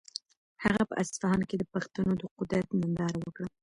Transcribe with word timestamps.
هغه 0.63 0.81
په 0.89 0.93
اصفهان 1.03 1.41
کې 1.49 1.55
د 1.59 1.63
پښتنو 1.73 2.11
د 2.17 2.23
قدرت 2.37 2.67
ننداره 2.79 3.17
وکړه. 3.21 3.49